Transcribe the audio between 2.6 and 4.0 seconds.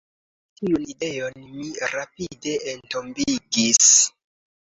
entombigis.